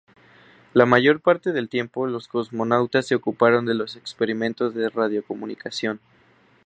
La 0.73 0.87
mayor 0.87 1.21
parte 1.21 1.51
del 1.51 1.69
tiempo 1.69 2.07
los 2.07 2.27
cosmonautas 2.27 3.05
se 3.05 3.13
ocuparon 3.13 3.67
de 3.67 3.75
los 3.75 3.95
experimentos 3.97 4.73
de 4.73 4.89
radiocomunicación. 4.89 5.99